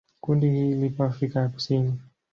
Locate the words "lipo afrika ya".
0.75-1.49